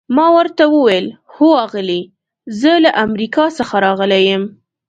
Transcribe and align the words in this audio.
ما 0.15 0.27
ورته 0.37 0.63
وویل: 0.69 1.07
هو 1.35 1.47
آغلې، 1.65 2.01
زه 2.59 2.71
له 2.83 2.91
امریکا 3.05 3.45
څخه 3.57 3.75
راغلی 3.85 4.21
یم. 4.31 4.43